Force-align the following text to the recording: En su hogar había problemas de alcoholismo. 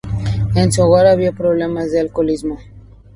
En 0.55 0.71
su 0.71 0.81
hogar 0.81 1.05
había 1.05 1.31
problemas 1.31 1.91
de 1.91 1.99
alcoholismo. 1.99 2.57